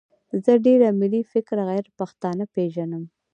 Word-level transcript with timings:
زه 0.43 0.51
ډېر 0.65 0.79
ملي 0.99 1.21
فکره 1.31 1.61
غیرپښتانه 1.69 2.45
پېژنم. 2.53 3.03